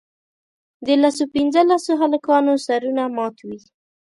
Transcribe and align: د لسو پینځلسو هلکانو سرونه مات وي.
د 0.85 0.87
لسو 1.01 1.23
پینځلسو 1.33 1.91
هلکانو 2.01 2.51
سرونه 2.65 3.03
مات 3.15 3.35
وي. 3.47 3.59